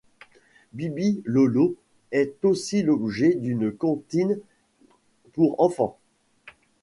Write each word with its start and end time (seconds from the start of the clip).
Bibi 0.73 1.21
Lolo 1.25 1.75
est 2.11 2.43
aussi 2.43 2.81
l'objet 2.81 3.35
d'une 3.35 3.71
comptine 3.71 4.39
pour 5.33 5.61
enfants. 5.61 5.99